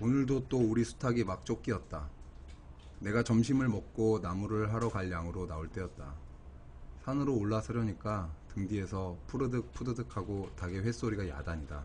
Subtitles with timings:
[0.00, 2.08] 오늘도 또 우리 수탉이 막 쫓기었다.
[3.00, 6.14] 내가 점심을 먹고 나무를 하러 갈 양으로 나올 때였다.
[7.04, 11.82] 산으로 올라서려니까 등 뒤에서 푸르득 푸드득하고 닭의 횟소리가 야단이다.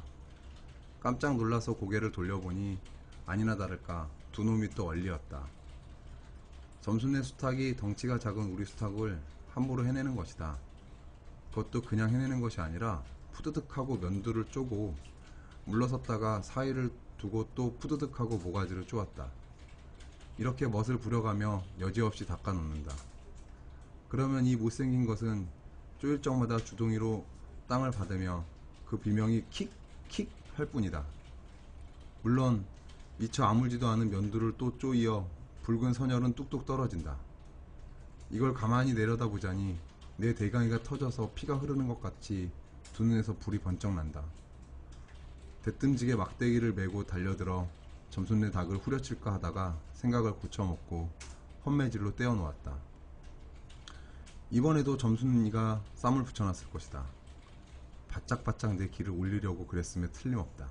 [0.99, 2.77] 깜짝 놀라서 고개를 돌려보니
[3.25, 5.47] 아니나 다를까 두 놈이 또 얼리었다.
[6.81, 9.19] 점순의 수탉이 덩치가 작은 우리 수탉을
[9.49, 10.59] 함부로 해내는 것이다.
[11.49, 13.01] 그것도 그냥 해내는 것이 아니라
[13.31, 14.95] 푸드득하고 면두를 쪼고
[15.65, 16.91] 물러섰다가 사이를
[17.23, 19.29] 두고 또 푸드득하고 모가지를 쪼았다.
[20.37, 22.93] 이렇게 멋을 부려가며 여지없이 닦아놓는다.
[24.09, 25.47] 그러면 이 못생긴 것은
[25.99, 27.25] 쪼일 적마다 주둥이로
[27.69, 28.43] 땅을 받으며
[28.85, 29.71] 그 비명이 킥,
[30.09, 31.03] 킥 할 뿐이다.
[32.21, 32.65] 물론
[33.17, 35.25] 미처 아물지도 않은 면두를 또 쪼이어
[35.63, 37.17] 붉은 선혈은 뚝뚝 떨어진다.
[38.31, 39.77] 이걸 가만히 내려다보자니
[40.17, 42.51] 내 대강이가 터져서 피가 흐르는 것 같이
[42.93, 44.23] 두 눈에서 불이 번쩍 난다.
[45.63, 47.69] 대뜸지게 막대기를 메고 달려들어
[48.09, 51.09] 점순내 닭을 후려칠까 하다가 생각을 고쳐먹고
[51.65, 52.77] 헛매질로 떼어놓았다.
[54.51, 57.05] 이번에도 점순이가 쌈을 붙여놨을 것이다.
[58.09, 60.67] 바짝바짝 내 길을 올리려고 그랬음에 틀림없다.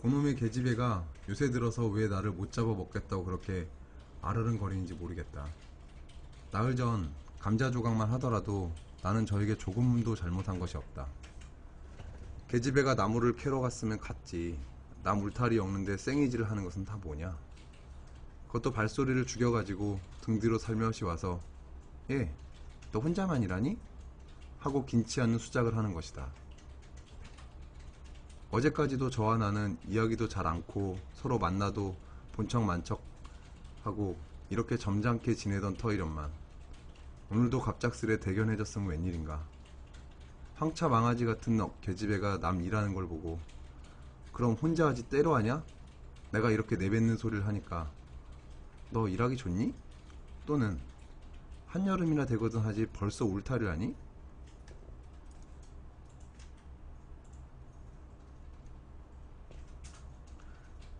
[0.00, 3.68] 고놈의 계집애가 요새 들어서 왜 나를 못 잡아 먹겠다고 그렇게
[4.22, 5.46] 아르른거리는지 모르겠다.
[6.52, 8.72] 나흘 전 감자 조각만 하더라도
[9.04, 11.06] 나는 저에게 조금도 잘못한 것이 없다.
[12.48, 14.58] 계집애가 나무를 캐러 갔으면 갔지.
[15.02, 17.36] 나 물타리 엮는데 생이질을 하는 것은 다 뭐냐?
[18.46, 21.38] 그것도 발소리를 죽여가지고 등 뒤로 살며시 와서
[22.08, 22.32] 예,
[22.92, 23.76] 너 혼자만 일하니?
[24.58, 26.26] 하고 긴치 않는 수작을 하는 것이다.
[28.52, 31.94] 어제까지도 저와 나는 이야기도 잘 않고 서로 만나도
[32.32, 33.02] 본척 만척
[33.82, 34.16] 하고
[34.48, 36.43] 이렇게 점잖게 지내던 터이련만
[37.30, 39.42] 오늘도 갑작스레 대견해졌으면 웬일인가
[40.56, 43.38] 황차 망아지 같은 너- 계집애가 남 일하는 걸 보고
[44.32, 45.62] 그럼 혼자 하지 때로 하냐?
[46.32, 47.90] 내가 이렇게 내뱉는 소리를 하니까
[48.90, 49.72] 너 일하기 좋니?
[50.46, 50.78] 또는
[51.68, 53.94] 한여름이나 되거든 하지 벌써 울타리 하니?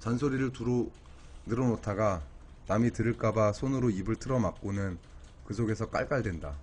[0.00, 0.90] 잔소리를 두루
[1.46, 2.22] 늘어놓다가
[2.66, 4.98] 남이 들을까봐 손으로 입을 틀어막고는
[5.44, 6.56] 그 속에서 깔깔댄다.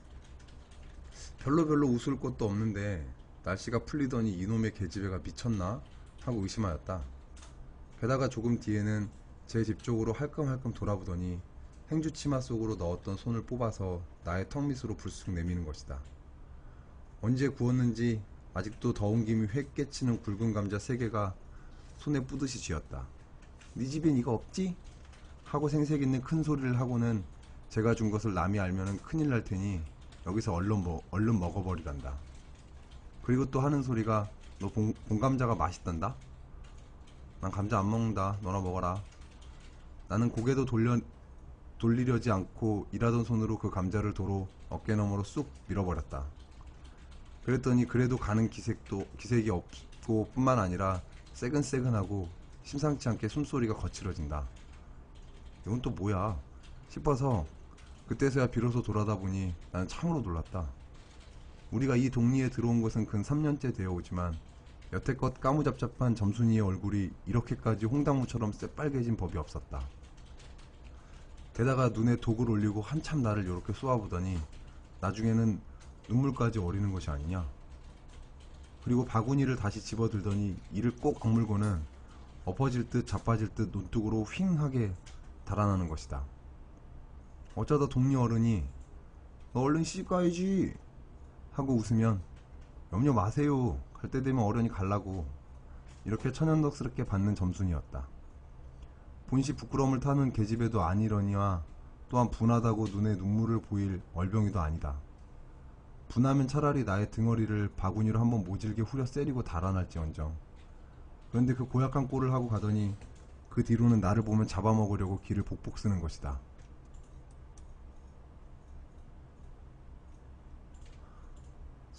[1.39, 3.05] 별로 별로 웃을 것도 없는데
[3.43, 5.81] 날씨가 풀리더니 이놈의 계집애가 미쳤나?
[6.21, 7.01] 하고 의심하였다.
[7.99, 9.09] 게다가 조금 뒤에는
[9.47, 11.39] 제 집 쪽으로 할끔할끔 돌아보더니
[11.91, 15.99] 행주 치마 속으로 넣었던 손을 뽑아서 나의 턱 밑으로 불쑥 내미는 것이다.
[17.21, 18.21] 언제 구웠는지
[18.53, 21.35] 아직도 더운 김이 획 깨치는 굵은 감자 세 개가
[21.97, 23.05] 손에 뿌듯이 쥐었다.
[23.73, 24.75] 네 집엔 이거 없지?
[25.43, 27.23] 하고 생색 있는 큰 소리를 하고는
[27.71, 29.79] 제가 준 것을 남이 알면은 큰일 날 테니
[30.27, 32.13] 여기서 얼른 먹, 얼른 먹어버리란다.
[33.23, 36.13] 그리고 또 하는 소리가 너 본, 본감자가 맛있단다?
[37.39, 38.37] 난 감자 안 먹는다.
[38.41, 39.01] 너나 먹어라.
[40.09, 40.99] 나는 고개도 돌려,
[41.77, 46.25] 돌리려지 않고 일하던 손으로 그 감자를 도로 어깨 너머로 쑥 밀어버렸다.
[47.45, 51.01] 그랬더니 그래도 가는 기색도, 기색이 없고 뿐만 아니라
[51.31, 52.27] 새근새근하고
[52.65, 54.45] 심상치 않게 숨소리가 거칠어진다.
[55.65, 56.37] 이건 또 뭐야?
[56.89, 57.45] 싶어서
[58.11, 60.67] 그때서야 비로소 돌아다 보니 나는 참으로 놀랐다.
[61.71, 64.37] 우리가 이 동리에 들어온 것은 근 3년째 되어 오지만
[64.91, 69.87] 여태껏 까무잡잡한 점순이의 얼굴이 이렇게까지 홍당무처럼 새빨개진 법이 없었다.
[71.53, 74.37] 게다가 눈에 독을 올리고 한참 나를 이렇게 쏘아보더니
[74.99, 75.61] 나중에는
[76.09, 77.47] 눈물까지 어리는 것이 아니냐.
[78.83, 81.81] 그리고 바구니를 다시 집어들더니 이를 꼭 악물고는
[82.43, 84.91] 엎어질 듯 자빠질 듯 논둑으로 휑하게
[85.45, 86.25] 달아나는 것이다.
[87.55, 88.63] 어쩌다 동리 어른이
[89.53, 90.73] 너 얼른 시집 가야지
[91.51, 92.21] 하고 웃으면
[92.93, 93.77] 염려 마세요.
[93.93, 95.25] 갈 때 되면 어른이 갈라고
[96.05, 98.07] 이렇게 천연덕스럽게 받는 점순이었다.
[99.27, 101.63] 본시 부끄러움을 타는 계집애도 아니러니와
[102.09, 104.95] 또한 분하다고 눈에 눈물을 보일 얼병이도 아니다.
[106.09, 110.35] 분하면 차라리 나의 등허리를 바구니로 한번 모질게 후려 세리고 달아날지언정.
[111.31, 112.95] 그런데 그 고약한 꼴을 하고 가더니
[113.49, 116.39] 그 뒤로는 나를 보면 잡아먹으려고 길을 복복 쓰는 것이다.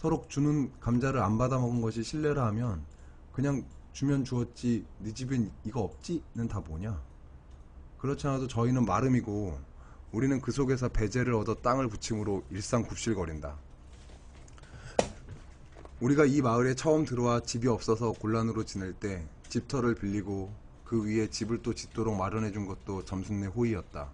[0.02, 2.84] 서로 주는 감자를 안 받아 먹은 것이 실례라 하면
[3.32, 7.00] 그냥 주면 주었지 네 집엔 이거 없지는 다 뭐냐?
[7.98, 9.60] 그렇지 않아도 저희는 마름이고
[10.10, 13.56] 우리는 그 속에서 배제를 얻어 땅을 부침으로 일상 굽실거린다.
[16.00, 20.52] 우리가 이 마을에 처음 들어와 집이 없어서 곤란으로 지낼 때 집터를 빌리고
[20.84, 24.10] 그 위에 집을 또 짓도록 마련해 준 것도 점순내 호의였다.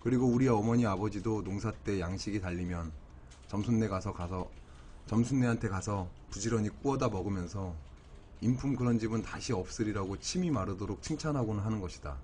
[0.00, 3.07] 그리고 우리 어머니 아버지도 농사 때 양식이 달리면
[3.48, 4.50] 점순내 가서 가서
[5.06, 7.74] 점순네한테 가서 부지런히 구워다 먹으면서
[8.40, 12.16] 인품 그런 집은 다시 없으리라고 침이 마르도록 칭찬하고는 하는 것이다.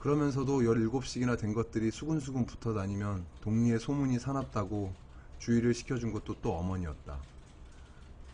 [0.00, 4.92] 그러면서도 17씩이나 된 것들이 수근수근 붙어 다니면 동리에 소문이 사납다고
[5.38, 7.18] 주의를 시켜준 것도 또 어머니였다.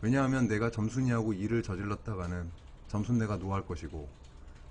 [0.00, 2.50] 왜냐하면 내가 점순이하고 일을 저질렀다가는
[2.88, 4.08] 점순내가 노할 것이고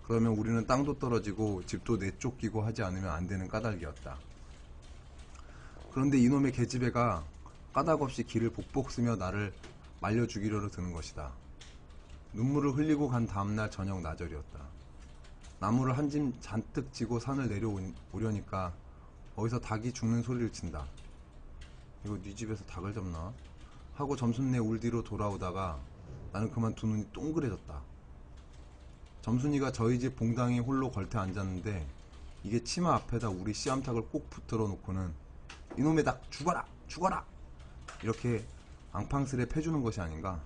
[0.07, 4.17] 그러면 우리는 땅도 떨어지고 집도 내쫓기고 하지 않으면 안 되는 까닭이었다.
[5.93, 7.23] 그런데 이놈의 계집애가
[7.73, 9.53] 까닭없이 길을 복복 쓰며 나를
[10.01, 11.31] 말려 죽이려고 드는 것이다.
[12.33, 14.59] 눈물을 흘리고 간 다음날 저녁 나절이었다.
[15.59, 18.73] 나무를 한 짐 잔뜩 지고 산을 내려오려니까
[19.35, 20.85] 어디서 닭이 죽는 소리를 친다.
[22.05, 23.31] 이거 네 집에서 닭을 잡나?
[23.95, 25.79] 하고 점순내 울 뒤로 돌아오다가
[26.31, 27.81] 나는 그만 두 눈이 동그래졌다.
[29.21, 31.85] 점순이가 저희 집 봉당에 홀로 걸터 앉았는데
[32.43, 35.13] 이게 치마 앞에다 우리 씨암탉을 꼭 붙들어 놓고는
[35.77, 37.25] 이놈의 닭 죽어라 죽어라.
[38.03, 38.45] 이렇게
[38.91, 40.39] 앙팡스레 패주는 것이 아닌가.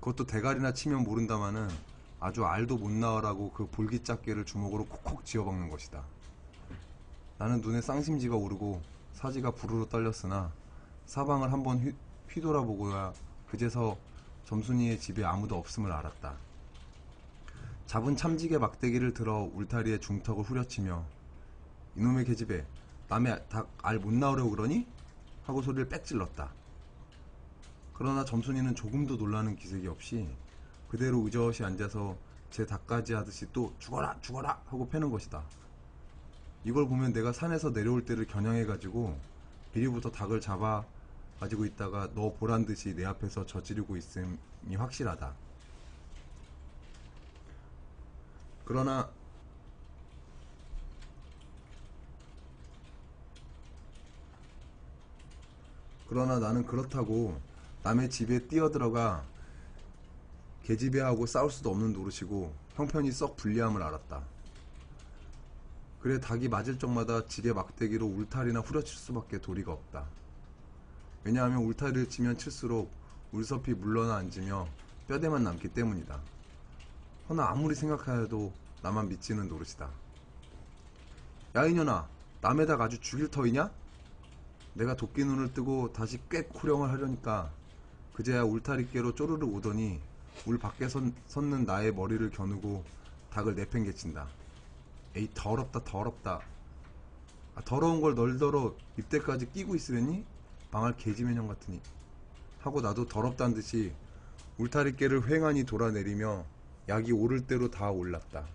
[0.00, 1.68] 그것도 대가리나 치면 모른다마는
[2.18, 6.02] 아주 알도 못 나으라고 그 볼기짝개를 주먹으로 콕콕 쥐어박는 것이다.
[7.38, 8.82] 나는 눈에 쌍심지가 오르고
[9.12, 10.50] 사지가 부르르 떨렸으나
[11.06, 11.94] 사방을 한번 휘,
[12.30, 13.12] 휘돌아보고야
[13.48, 13.96] 그제서
[14.46, 16.34] 점순이의 집에 아무도 없음을 알았다.
[17.86, 21.04] 잡은 참지개 막대기를 들어 울타리에 중턱을 후려치며
[21.94, 22.64] 이놈의 계집애
[23.08, 24.86] 남의 닭알못 나오려고 그러니?
[25.44, 26.50] 하고 소리를 빽 질렀다.
[27.94, 30.28] 그러나 점순이는 조금도 놀라는 기색이 없이
[30.88, 32.16] 그대로 의젓이 앉아서
[32.50, 35.42] 제 닭까지 하듯이 또 죽어라 죽어라 하고 패는 것이다.
[36.64, 39.18] 이걸 보면 내가 산에서 내려올 때를 겨냥해가지고
[39.74, 40.84] 이리부터 닭을 잡아
[41.38, 45.32] 가지고 있다가 너 보란 듯이 내 앞에서 저지르고 있음이 확실하다.
[48.64, 49.08] 그러나
[56.16, 57.38] 그러나 나는 그렇다고
[57.82, 59.22] 남의 집에 뛰어들어가
[60.64, 64.22] 계집애하고 싸울 수도 없는 노릇이고 형편이 썩 불리함을 알았다.
[66.00, 70.06] 그래 닭이 맞을 적마다 지게 막대기로 울타리나 후려칠 수밖에 도리가 없다.
[71.22, 72.90] 왜냐하면 울타리를 치면 칠수록
[73.32, 74.66] 울섭이 물러나 앉으며
[75.08, 76.18] 뼈대만 남기 때문이다.
[77.28, 79.90] 허나 아무리 생각하여도 나만 믿지는 노릇이다.
[81.56, 82.08] 야 이년아
[82.40, 83.70] 남의 닭 아주 죽일 터이냐?
[84.76, 87.50] 내가 도끼 눈을 뜨고 다시 꽤 호령을 하려니까
[88.12, 90.00] 그제야 울타리께로 쪼르르 오더니
[90.44, 92.84] 울 밖에 선, 섰는 나의 머리를 겨누고
[93.30, 94.28] 닭을 내팽개친다.
[95.14, 96.40] 에이 더럽다 더럽다.
[97.54, 100.26] 아, 더러운 걸 널더러 입대까지 끼고 있으려니?
[100.70, 101.80] 망할 개지면형 같으니.
[102.60, 103.94] 하고 나도 더럽다는 듯이
[104.58, 106.44] 울타리께를 횡하니 돌아내리며
[106.88, 108.46] 약이 오를 대로 다 올랐다.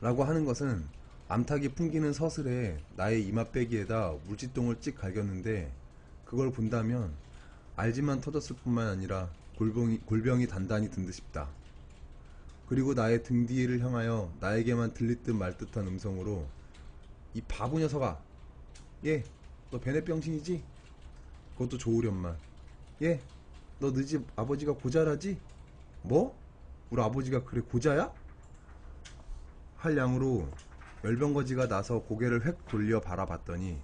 [0.00, 0.88] 라고 하는 것은
[1.26, 5.72] 암탉이 풍기는 서슬에 나의 이마빼기에다 물지똥을 찍 갈겼는데
[6.26, 7.14] 그걸 본다면
[7.76, 11.48] 알지만 터졌을 뿐만 아니라 골병이, 골병이 단단히 든 듯 싶다.
[12.68, 16.46] 그리고 나의 등 뒤를 향하여 나에게만 들릴 듯말 듯한 음성으로
[17.34, 18.20] 이 바보 녀석아
[19.06, 19.22] 예,
[19.70, 20.62] 너 베네병신이지?
[21.54, 22.36] 그것도 좋으련만
[23.02, 23.20] 예,
[23.80, 25.38] 너너집 아버지가 고자라지?
[26.02, 26.36] 뭐?
[26.90, 28.12] 우리 아버지가 그래 고자야?
[29.76, 30.48] 할 양으로
[31.04, 33.78] 열병거지가 나서 고개를 획 돌려 바라봤더니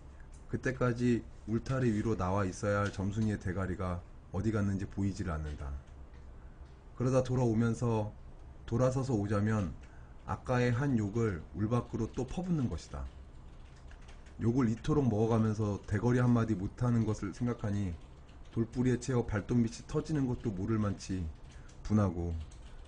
[0.49, 4.01] 그때까지 울타리 위로 나와 있어야 할 점순이의 대가리가
[4.33, 5.71] 어디 갔는지 보이지를 않는다.
[6.97, 8.11] 그러다 돌아오면서
[8.65, 9.75] 돌아서서 오자면
[10.25, 13.05] 아까의 한 욕을 울 밖으로 또 퍼붓는 것이다.
[14.41, 17.93] 욕을 이토록 먹어가면서 대거리 한마디 못하는 것을 생각하니
[18.53, 21.27] 돌뿌리에 채워 발톱밑이 터지는 것도 모를 만치
[21.83, 22.35] 분하고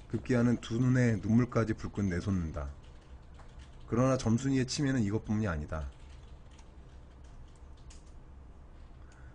[0.08, 2.70] 급기야는 두 눈에 눈물까지 불끈 내솟는다.
[3.92, 5.86] 그러나 점순이의 치매는 이것뿐이 아니다.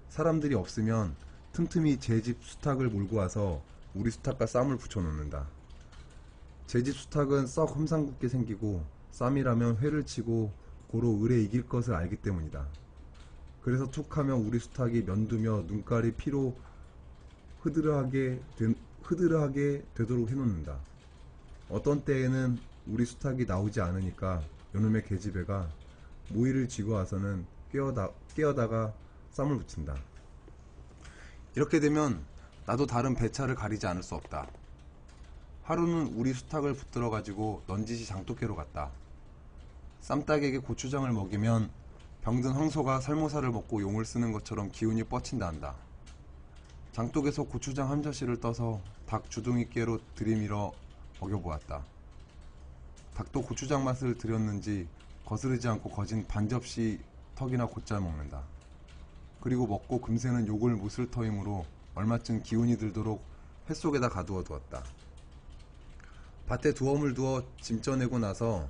[0.09, 1.15] 사람들이 없으면
[1.53, 3.61] 틈틈이 제 집 수탉을 몰고 와서
[3.93, 5.45] 우리 수탉과 쌈을 붙여놓는다.
[6.65, 10.51] 제 집 수탉은 썩 험상궂게 생기고 쌈이라면 회를 치고
[10.87, 12.65] 고로 을에 이길 것을 알기 때문이다.
[13.61, 16.57] 그래서 툭하면 우리 수탉이 면두며 눈깔이 피로
[17.61, 18.73] 흐드러하게, 되,
[19.03, 20.79] 흐드러하게 되도록 해놓는다.
[21.69, 22.57] 어떤 때에는
[22.89, 24.41] 우리 수탉이 나오지 않으니까
[24.75, 25.67] 요놈의 계집애가
[26.29, 28.93] 모이를 쥐고 와서는 깨어다, 깨어다가
[29.31, 29.95] 쌈을 붙인다.
[31.55, 32.23] 이렇게 되면
[32.65, 34.47] 나도 다른 배차를 가리지 않을 수 없다.
[35.63, 38.91] 하루는 우리 수탉을 붙들어 가지고 넌지시 장독회로 갔다.
[40.01, 41.69] 쌈닭에게 고추장을 먹이면
[42.21, 45.75] 병든 황소가 살모사를 먹고 용을 쓰는 것처럼 기운이 뻗친다 한다.
[46.93, 50.71] 장독에서 고추장 한 젖씨를 떠서 닭 주둥이깨로 들이밀어
[51.19, 51.96] 먹여보았다.
[53.17, 54.87] 닭도 고추장 맛을 들였는지
[55.25, 56.99] 거스르지 않고 거진 반 접시
[57.33, 58.43] 턱이나 곧잘 먹는다.
[59.41, 63.23] 그리고 먹고 금세는 욕을 못쓸 터이므로 얼마쯤 기운이 들도록
[63.71, 64.83] 햇속에다 가두어 두었다.
[66.45, 68.69] 밭에 두엄을 두어 짐 쪄내고 나서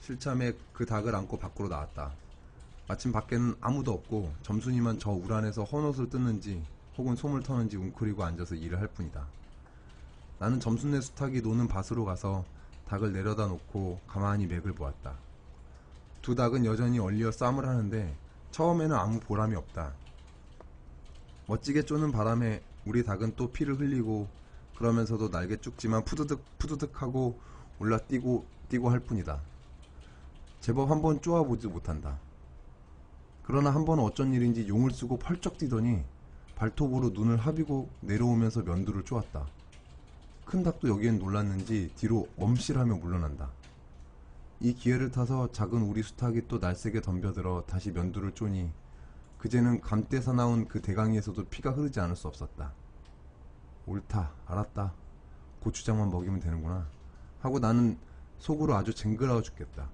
[0.00, 2.14] 실참에 그 닭을 안고 밖으로 나왔다.
[2.88, 6.64] 마침 밖에는 아무도 없고 점순이만 저 우란에서 헌옷을 뜯는지
[6.96, 9.26] 혹은 솜을 터는지 웅크리고 앉아서 일을 할 뿐이다.
[10.38, 12.46] 나는 점순네 수탉이 노는 밭으로 가서
[12.92, 15.16] 닭을 내려다 놓고 가만히 맥을 보았다.
[16.20, 18.18] 두 닭은 여전히 얼리어 싸움을 하는데
[18.50, 19.94] 처음에는 아무 보람이 없다.
[21.46, 24.28] 멋지게 쪼는 바람에 우리 닭은 또 피를 흘리고
[24.74, 27.40] 그러면서도 날개 쭉지만 푸드득 푸드득 하고
[27.78, 29.42] 올라 뛰고 뛰고 할 뿐이다.
[30.60, 32.20] 제법 한 번 쪼아보지 못한다.
[33.42, 36.04] 그러나 한 번은 어쩐 일인지 용을 쓰고 펄쩍 뛰더니
[36.56, 39.50] 발톱으로 눈을 하비고 내려오면서 면두를 쪼았다.
[40.52, 43.48] 큰 닭도 여기엔 놀랐는지 뒤로 엄실하며 물러난다.
[44.60, 48.70] 이 기회를 타서 작은 우리 수탉이 또 날쌔게 덤벼들어 다시 면두를 쪼니
[49.38, 52.74] 그제는 감대사 나온 그 대강이에서도 피가 흐르지 않을 수 없었다.
[53.86, 54.92] 옳다, 알았다.
[55.60, 56.86] 고추장만 먹이면 되는구나.
[57.40, 57.96] 하고 나는
[58.38, 59.88] 속으로 아주 쟁그라워 죽겠다.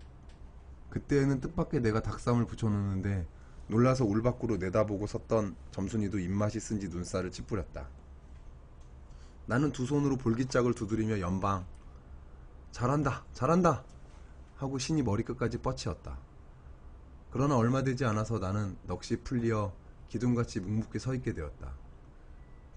[0.90, 3.28] 그때에는 뜻밖의 내가 닭쌈을 붙여놓는데
[3.68, 7.86] 놀라서 울 밖으로 내다보고 섰던 점순이도 입맛이 쓴지 눈살을 찌푸렸다.
[9.48, 11.66] 나는 두 손으로 볼기짝을 두드리며 연방
[12.70, 13.82] 잘한다 잘한다
[14.56, 16.18] 하고 신이 머리끝까지 뻗치었다.
[17.30, 19.72] 그러나 얼마 되지 않아서 나는 넋이 풀리어
[20.08, 21.72] 기둥같이 묵묵히 서 있게 되었다.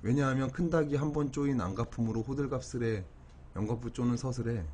[0.01, 3.05] 왜냐하면 큰 닭이 한 번 쪼인 안가품으로 호들갑스레
[3.57, 4.65] 연거푸 쪼는 서슬에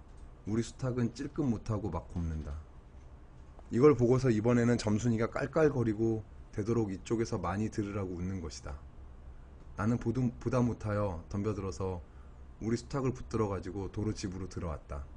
[0.46, 2.54] 우리 수탉은 찔끔 못하고 막 곱는다.
[3.72, 8.87] 이걸 보고서 이번에는 점순이가 깔깔거리고 되도록 이쪽에서 많이 들으라고 웃는 것이다.
[9.78, 12.04] 나는 보도, 보다 못하여 덤벼들어서
[12.60, 15.08] 우리 수탉을 붙들어 가지고 도로 집으로 들어왔다.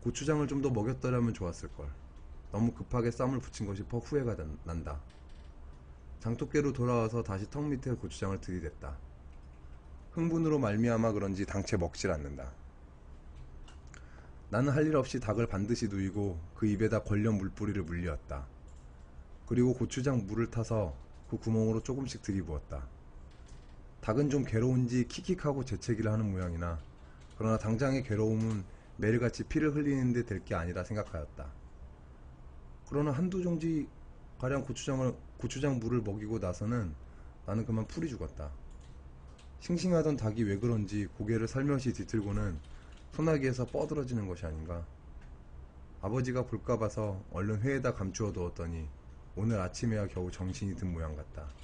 [0.00, 1.94] 고추장을 좀 더 먹였더라면 좋았을걸.
[2.52, 5.04] 너무 급하게 쌈을 붙인 것이 퍽 후회가 난- 난다.
[6.20, 9.02] 장독깨로 돌아와서 다시 턱 밑에 고추장을 들이댔다.
[10.12, 12.56] 흥분으로 말미암아 그런지 당체 먹질 않는다.
[14.50, 18.50] 나는 할 일 없이 닭을 반드시 누이고 그 입에다 걸려 물뿌리를 물리었다.
[19.46, 22.90] 그리고 고추장 물을 타서 그 구멍으로 조금씩 들이부었다.
[24.02, 26.80] 닭은 좀 괴로운지 킥킥하고 재채기를 하는 모양이나
[27.38, 28.64] 그러나 당장의 괴로움은
[28.96, 31.46] 매일같이 피를 흘리는데 될 게 아니라 생각하였다.
[32.88, 33.88] 그러나 한두 종지
[34.38, 36.94] 가량 고추장을 고추장 물을 먹이고 나서는
[37.46, 38.50] 나는 그만 풀이 죽었다.
[39.60, 42.58] 싱싱하던 닭이 왜 그런지 고개를 살며시 뒤틀고는
[43.12, 44.84] 소나기에서 뻗어지는 것이 아닌가.
[46.00, 48.88] 아버지가 볼까 봐서 얼른 회에다 감추어 두었더니
[49.36, 51.54] 오늘 아침에야 겨우 정신이 든 모양 같다.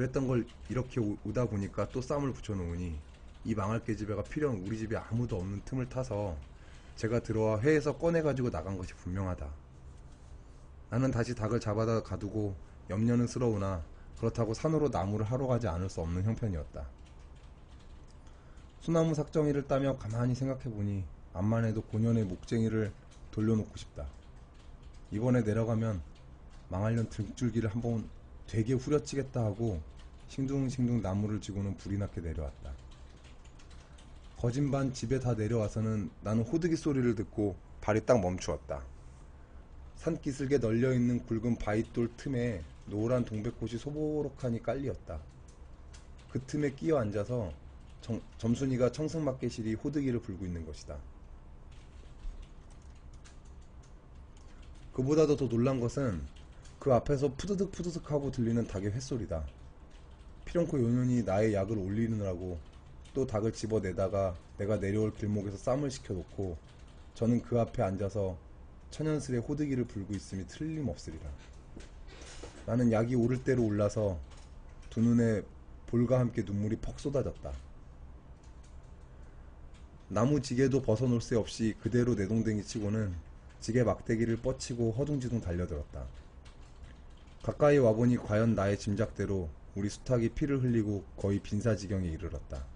[0.00, 2.98] 그랬던 걸 이렇게 오- 오다 보니까 또 쌈을 붙여놓으니
[3.44, 6.36] 이 망할 계집애가 필연 우리 집에 아무도 없는 틈을 타서
[6.96, 9.46] 제가 들어와 회에서 꺼내가지고 나간 것이 분명하다.
[10.88, 12.54] 나는 다시 닭을 잡아다 가두고
[12.88, 13.82] 염려는 스러우나
[14.18, 16.86] 그렇다고 산으로 나무를 하러 가지 않을 수 없는 형편이었다.
[18.80, 21.04] 소나무 삭정이를 따며 가만히 생각해보니
[21.34, 22.90] 암만 해도 고년의 목쟁이를
[23.32, 24.06] 돌려놓고 싶다.
[25.10, 26.00] 이번에 내려가면
[26.70, 28.08] 망할년 등줄기를 한번
[28.50, 29.80] 되게 후려치겠다 하고
[30.26, 32.72] 싱둥싱둥 나무를 지고는 불이 나게 내려왔다.
[34.36, 38.82] 거진 반 집에 다 내려와서는 나는 호드기 소리를 듣고 발이 딱 멈추었다.
[39.98, 45.20] 산기슭에 널려있는 굵은 바위돌 틈에 노란 동백꽃이 소보록하니 깔리었다.
[46.30, 47.52] 그 틈에 끼어 앉아서
[48.00, 50.96] 정- 점순이가 청승맞게실이 호드기를 불고 있는 것이다.
[54.92, 56.39] 그보다도 더 놀란 것은
[56.80, 59.44] 그 앞에서 푸드득 푸드득 하고 들리는 닭의 횟소리다.
[60.46, 62.58] 피렁코 요년이 나의 약을 올리느라고
[63.12, 66.56] 또 닭을 집어내다가 내가 내려올 길목에서 쌈을 시켜놓고
[67.14, 68.38] 저는 그 앞에 앉아서
[68.90, 71.30] 천연스레 호드기를 불고 있음이 틀림없으리라.
[72.64, 74.18] 나는 약이 오를 대로 올라서
[74.88, 75.42] 두 눈에
[75.86, 77.52] 볼과 함께 눈물이 퍽 쏟아졌다.
[80.08, 83.14] 나무 지게도 벗어놓을 새 없이 그대로 내동댕이 치고는
[83.60, 86.06] 지게 막대기를 뻗치고 허둥지둥 달려들었다.
[87.42, 92.66] 가까이 와보니 과연 나의 짐작대로 우리 수탉이 피를 흘리고 거의 빈사지경에 이르렀다.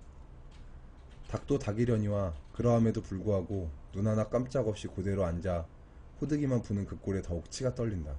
[1.29, 5.67] 닭도 닭이려니와 그러함에도 불구하고 눈 하나 깜짝없이 그대로 앉아
[6.21, 8.15] 호드기만 부는 그 꼴에 더욱 치가 떨린다.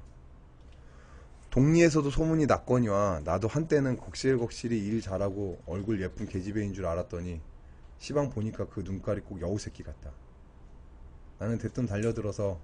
[1.49, 7.41] 동리에서도 소문이 났거니와 나도 한때는 걱실걱실이 일 잘하고 얼굴 예쁜 계집애인 줄 알았더니
[7.97, 10.11] 시방 보니까 그 눈깔이 꼭 여우새끼 같다.
[11.39, 12.59] 나는 대뜸 달려들어서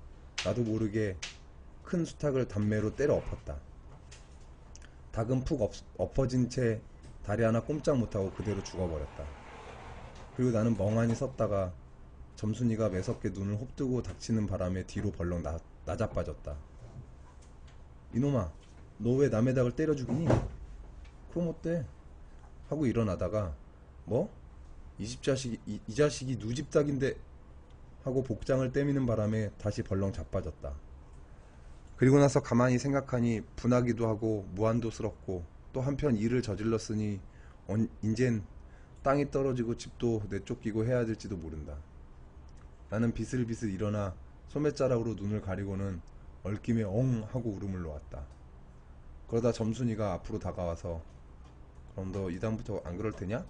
[0.45, 1.17] 나도 모르게
[1.83, 3.70] 큰 수탉을 단매로 때려 엎었다.
[5.11, 6.81] 닭은 푹 엎, 엎어진 채
[7.23, 9.25] 다리 하나 꼼짝 못하고 그대로 죽어버렸다.
[10.35, 11.73] 그리고 나는 멍하니 섰다가
[12.35, 16.55] 점순이가 매섭게 눈을 홉뜨고 닥치는 바람에 뒤로 벌렁 나, 나자빠졌다.
[18.13, 18.51] 이놈아,
[18.97, 20.27] 너 왜 남의 닭을 때려 죽이니?
[21.31, 21.85] 그럼 어때?
[22.69, 23.55] 하고 일어나다가
[24.05, 24.31] 뭐?
[24.97, 27.15] 이 집 자식이 이, 이 자식이 누집 닭인데
[28.03, 30.73] 하고 복장을 떼미는 바람에 다시 벌렁 자빠졌다.
[32.01, 37.19] 그리고 나서 가만히 생각하니 분하기도 하고 무한도스럽고 또 한편 일을 저질렀으니
[37.67, 38.43] 언, 인젠
[39.03, 41.77] 땅이 떨어지고 집도 내쫓기고 해야 될지도 모른다.
[42.89, 44.15] 나는 비슬비슬 일어나
[44.47, 46.01] 소매자락으로 눈을 가리고는
[46.41, 48.25] 얽김에 엉 하고 울음을 놓았다.
[49.27, 51.03] 그러다 점순이가 앞으로 다가와서
[51.93, 53.45] 그럼 너 이다음부터 안 그럴 테냐?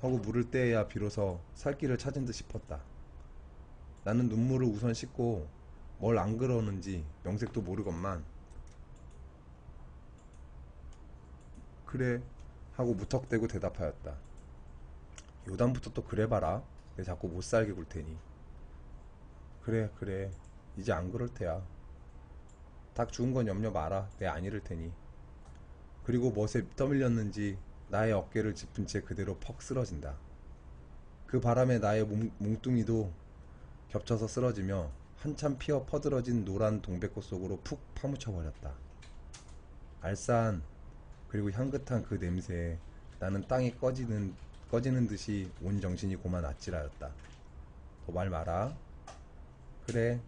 [0.00, 2.78] 하고 물을 떼야 비로소 살 길을 찾은 듯 싶었다.
[4.04, 5.48] 나는 눈물을 우선 씻고
[6.00, 8.24] 뭘 안 그러는지 명색도 모르건만
[11.84, 12.22] 그래
[12.74, 14.16] 하고 무턱대고 대답하였다.
[15.48, 16.62] 요담부터 또 그래봐라.
[16.96, 18.16] 내 자꾸 못 살게 굴 테니.
[19.62, 20.30] 그래 그래
[20.78, 21.62] 이제 안 그럴 테야.
[22.94, 24.08] 닭 죽은 건 염려 마라.
[24.18, 24.92] 내안 잃을 테니.
[26.04, 30.16] 그리고 멋에 떠밀렸는지 나의 어깨를 짚은 채 그대로 퍽 쓰러진다.
[31.26, 33.12] 그 바람에 나의 몸, 몽뚱이도
[33.90, 34.90] 겹쳐서 쓰러지며
[35.20, 38.72] 한참 피어 퍼들어진 노란 동백꽃 속으로 푹 파묻혀 버렸다.
[40.00, 40.62] 알싸한
[41.28, 42.78] 그리고 향긋한 그 냄새에
[43.18, 44.34] 나는 땅이 꺼지는
[44.70, 47.10] 꺼지는 듯이 온 정신이 고만 아찔하였다.
[48.06, 48.74] 더말 마라.
[49.86, 50.20] 그래.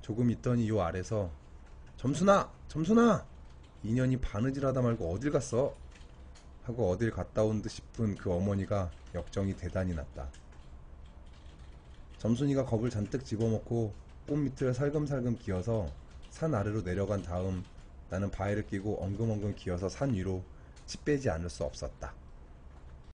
[0.00, 1.30] 조금 있더니 요 아래서
[1.96, 3.26] 점순아, 점순아.
[3.82, 5.74] 인연이 바느질하다 말고 어딜 갔어?
[6.62, 10.28] 하고 어딜 갔다 온 듯 싶은 그 어머니가 역정이 대단히 났다.
[12.18, 13.92] 점순이가 겁을 잔뜩 집어먹고
[14.26, 15.88] 꽃 밑을 살금살금 기어서
[16.30, 17.64] 산 아래로 내려간 다음
[18.10, 20.42] 나는 바위를 끼고 엉금엉금 기어서 산 위로
[20.86, 22.12] 치 빼지 않을 수 없었다.